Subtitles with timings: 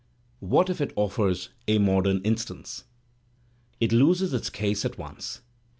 [0.39, 2.85] What if it offers "A Modem Instance?"
[3.79, 5.41] It loses its case at once.